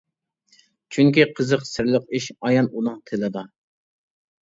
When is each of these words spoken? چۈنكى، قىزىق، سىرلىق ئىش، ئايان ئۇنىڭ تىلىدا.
چۈنكى، 0.97 1.27
قىزىق، 1.41 1.69
سىرلىق 1.73 2.09
ئىش، 2.19 2.33
ئايان 2.43 2.73
ئۇنىڭ 2.73 3.01
تىلىدا. 3.11 3.49